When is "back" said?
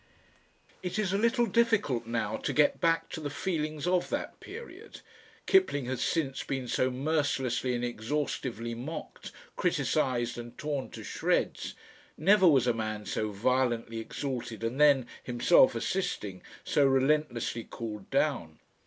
2.81-3.09